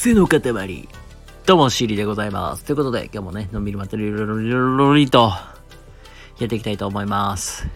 [0.00, 0.88] 癖の塊。
[1.44, 2.62] どうも、シーリでございます。
[2.62, 5.32] ということで、今日もね、のんびりまたりろろろろりと、
[6.38, 7.66] やっていきたいと思います。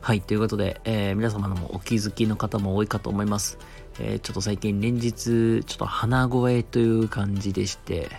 [0.00, 3.56] はい、ということで、えー皆様のもお気づきの方も多いかと思います。
[4.00, 8.10] えーちょっと最近連日、ちょっと鼻声という感じでして、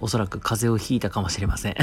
[0.00, 1.76] おそらく風邪をひいたかもしれません。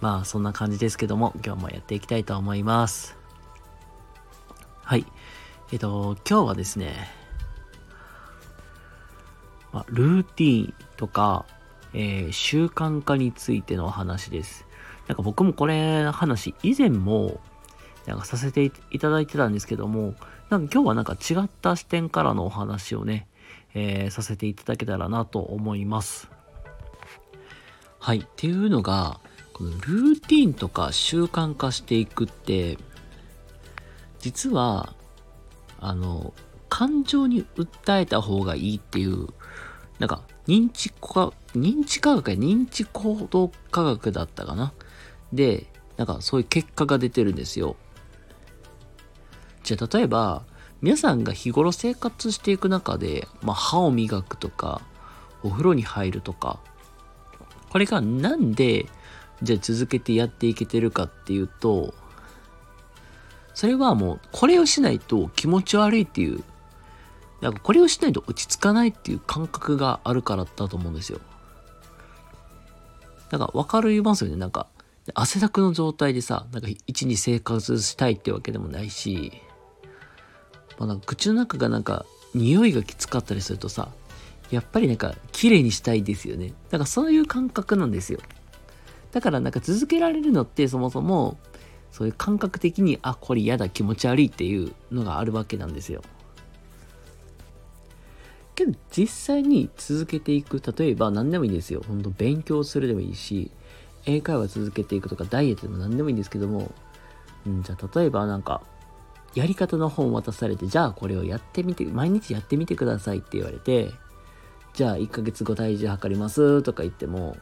[0.00, 3.16] まあ、そんな感じですけども、今日もやっていきたいと思います。
[4.84, 5.04] はい。
[5.72, 7.23] えっと、今日はですね、
[9.74, 11.44] まあ、ルーティーンとか、
[11.94, 14.66] えー習慣化についてのお話です。
[15.08, 17.40] なんか僕もこれ話以前も
[18.06, 20.14] なんかさせていただいてたんですけども、
[20.48, 23.26] なんか今日はなんか違った視点からのお話をね、
[23.74, 26.30] えーさせていただけたらなと思います。
[27.98, 28.18] はい。
[28.18, 29.18] っていうのが、
[29.54, 32.78] このルーティンとか習慣化していくって、
[34.20, 34.94] 実は、
[35.80, 36.32] あの、
[36.74, 39.28] 感情に訴えた方がいいっていう、
[40.00, 44.72] なんか、認知科、認知科学や認知行動科学だったかな。
[45.32, 47.76] で、なんかそういう結果が出てるんですよ。
[49.62, 50.42] じゃあ、例えば、
[50.82, 54.80] 皆さんが日頃生活していく中で、まあ、歯を磨くとか、
[55.44, 56.58] お風呂に入るとか、
[57.70, 58.86] これがなんで、
[59.44, 61.94] じゃあ続けてやっていけてるかっていうと、
[63.54, 66.42] それはもう、これをしないと気持ち悪いっていう、
[67.44, 71.20] なんかこれをしないと落ち着かないっていう感覚があるからだと思うんですよ。
[73.30, 74.36] なんかわかりますよね？
[74.36, 74.66] なんか、
[75.12, 79.32] 汗だくの状態でさ、なんか一日生活したいってわけでもないし、
[80.78, 83.90] まあ、なんか口の中がなんか匂いがきつかったりするとさ、
[84.50, 86.54] やっぱりなんか綺麗にしたいですよね。
[86.70, 88.20] だからそういう感覚なんですよ。
[89.12, 91.36] だからなんか続けられるのってそもそも
[91.92, 96.00] そういう感覚的にあこれ嫌だ気持ち悪いっていうのがあるわけなんですよ。
[98.54, 101.82] けど実際に続けていく例えば何でもいいんですよ。
[101.86, 103.50] 本当勉強するでもいいし
[104.06, 106.72] 英会話続けていくとかダイエットでも何でもいいんですけども、
[107.46, 108.62] うん、じゃあ例えばなんか
[109.34, 113.90] やり方の本渡されてじゃあこれをやってみて毎日やってみてくださいって言われて
[114.74, 117.36] じゃあ1ヶ月後体重測りますとか言っても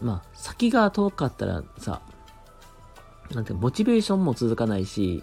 [0.00, 2.02] まあ先が遠かったらさ
[3.32, 5.22] なんてモチベーションも続かないし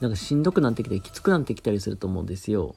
[0.00, 2.74] なんかしんどくなってきたりきつくなってきたりすると思うんですよ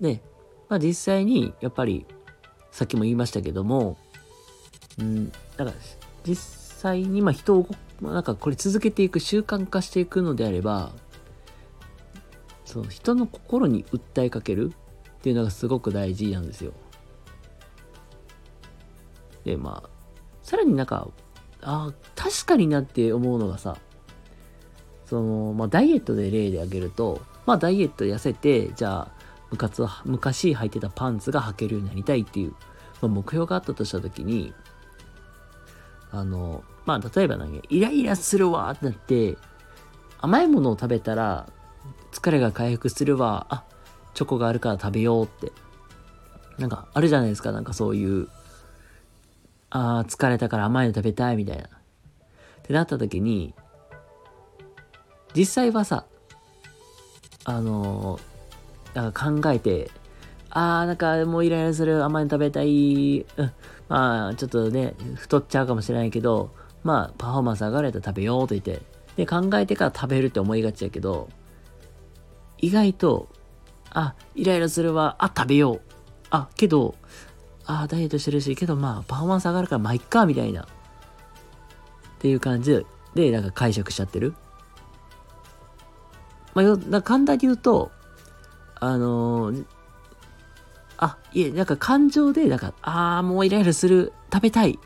[0.00, 0.22] で、
[0.68, 2.06] まあ、実際にやっぱり
[2.70, 3.96] さっきも言いましたけども
[4.98, 5.72] うんだから
[6.24, 7.66] 実際にまあ人を
[8.00, 10.92] なんかこれ続けていく習慣化していくのであれば
[12.64, 14.72] その人の心に訴えかける
[15.18, 16.72] っていうのがすごく大事なんですよ。
[19.44, 19.90] でまあ
[20.42, 21.08] さらになんか
[21.62, 23.76] ああ確かになって思うのがさ
[25.04, 29.19] その、まあ、ダイエットで例で挙げるとまあダイエット痩せてじゃあ
[29.50, 32.52] 昔履いてたパンツが履けるようになりたいっていう、
[33.00, 34.54] まあ、目標があったとした時に
[36.12, 39.36] あのまあ例えばなんかイライラするわってなって
[40.20, 41.48] 甘いものを食べたら
[42.12, 43.64] 疲れが回復するわあ
[44.14, 45.52] チョコがあるから食べようって
[46.58, 48.28] なんかあるじゃないですかなんかそういう
[49.70, 51.62] あ疲れたから甘いの食べたいみたいな。
[51.64, 51.68] っ
[52.62, 53.54] てなった時に
[55.34, 56.06] 実際はさ
[57.44, 58.29] あのー
[58.94, 59.90] なんか考えて
[60.50, 63.52] あーなんかもうイライラする甘いの食べたい、うん、
[63.88, 66.52] まあちょっとね太っちゃうかもしれないけど
[66.82, 68.82] まあパフォーマンス上がれたら食べようと言って。
[69.16, 71.28] で考えてから食べるって思いがちやけど
[72.58, 73.28] 意外と
[73.90, 75.80] あイライラするわあ食べよう。
[76.30, 76.94] あけど
[77.66, 80.62] あダイエットしてるしけどまあパフォーマンス上がるからまあいっかみたいな。
[80.62, 80.66] っ
[82.20, 84.34] ていう感じでなんか解釈しちゃってる。
[86.54, 87.90] まあよな簡単に言うと
[88.80, 89.64] あのー
[91.02, 94.78] あ、いえ、なんか感情で、なんか、あー、もうイライラする、食べたい。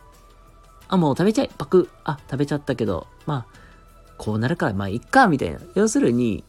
[0.87, 3.59] あ、もう食べちゃい、パク、あ、食べちゃったけど、まあ、
[4.16, 5.59] こうなるから、まあ、いっか、みたいな。
[5.74, 6.45] 要するに、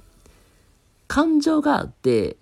[1.07, 2.37] 感情があって、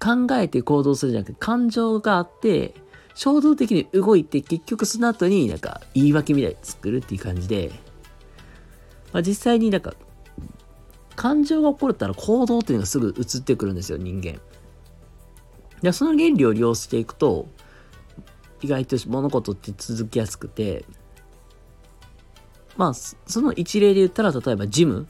[0.00, 2.74] 考えて行動するじゃなくて、感情があって、
[3.14, 7.70] 衝動的に動いて、結局その後になんか言い訳みたいに作るっていう感じで、
[9.12, 9.94] まあ、実際になんか、
[11.16, 14.40] 感情が起こったら行動っていうのがすぐ移ってくるんですよ、人間。
[15.82, 17.48] でその原理を利用していくと
[18.62, 20.84] 意外と物事って続きやすくて
[22.76, 25.06] まあその一例で言ったら例えばジム。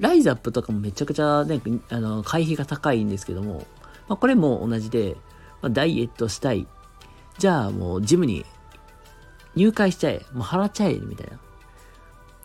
[0.00, 3.66] ライズアップとかもめちゃくちゃねあの会費が高いんですけども、
[4.08, 5.16] まあ、これも同じで、
[5.62, 6.66] まあ、ダイエットしたい。
[7.38, 8.44] じゃあもうジムに
[9.54, 10.26] 入会しちゃえ。
[10.32, 10.94] もう払っちゃえ。
[10.94, 11.38] みたいな。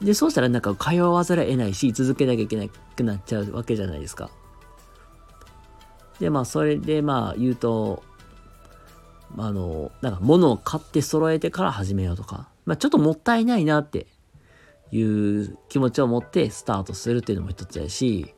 [0.01, 4.29] でそうしたらなんか通わざるを得ないし続けなきゃいけなくなっちゃうわけじゃないですか。
[6.19, 8.03] で、まあ、それで、まあ、言うと、
[9.37, 14.07] あの、なんか、物を買って揃えてから始めようとか、まあ、ちょっともったいないなって
[14.91, 18.33] いう気持ちを持ってスタートするっていうのも一つやし、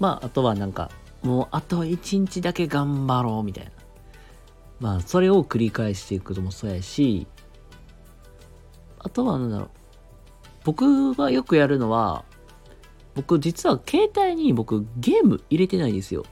[0.00, 0.90] まあ、あとはなんか、
[1.22, 3.70] もうあと一日だけ頑張ろうみたいな。
[4.80, 7.26] まあ、それを繰り返していくこともそうやし、
[9.04, 9.70] あとはなんだろう。
[10.64, 12.24] 僕がよくやるのは、
[13.14, 16.24] 僕実は携帯に僕ゲーム入れてないんですよ。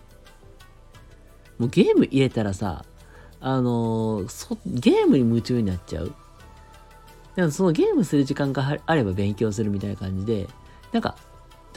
[1.59, 2.85] もうゲーム入れたらさ、
[3.41, 6.13] あのー、ゲームに夢中になっちゃう。
[7.37, 10.49] でもそのゲームする時間があれば勉強するみたいな感じで、
[10.93, 11.17] なんか、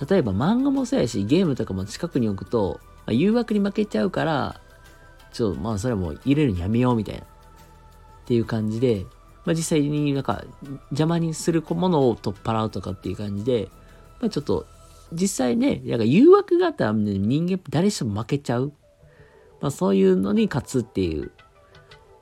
[0.09, 4.59] 例えば漫画もそうやし、ゲームとかも近くに置くと、まあ、誘惑に負けちゃうから、
[5.31, 7.21] ちょっとまあそれはもう入れるのやめようみたいな。
[7.21, 7.25] っ
[8.25, 9.05] ていう感じで、
[9.45, 10.43] まあ実際になんか
[10.89, 13.69] 邪魔にするものを取っ払うとかっていう感じで、
[14.19, 14.65] まあちょっと
[15.13, 18.73] 実際ね、なんか誘惑があったら、ね、人間誰しも負けちゃう。
[19.61, 21.31] まあそういうのに勝つっていう。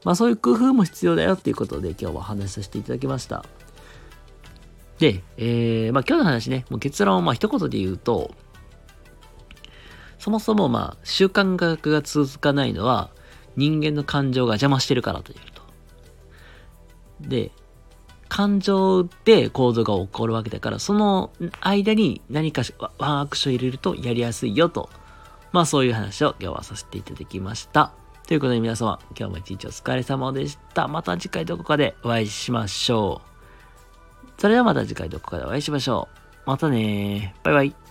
[0.04, 3.46] まあそういう工夫も必要だよっていうことで今日は話させていただきました。
[5.00, 8.32] で、えー、まあ今日の話ね、もう結論をまあ一言で言うと、
[10.20, 13.10] そもそもまあ習慣学が続かないのは
[13.56, 15.53] 人間の感情が邪魔してるからという。
[17.20, 17.52] で、
[18.30, 21.32] 感情で行動が起こるわけだから、その
[21.62, 22.64] 間に何か
[22.98, 24.90] ワンアクション入れるとやりやすいよと。
[25.52, 27.94] まあそういう話を今日はさせていただきました。
[28.28, 30.88] ということで皆様、今日も一日お疲れ様でした。
[30.88, 34.42] また次回どこかでお会いしましょう。
[34.42, 36.08] それではまた次回どこかでお会いしましょ
[36.46, 36.50] う。
[36.50, 37.83] またねバイバイ。